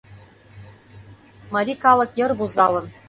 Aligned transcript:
Марий 1.53 1.79
калык 1.83 2.11
йыр 2.19 2.31
вузалын 2.39 2.85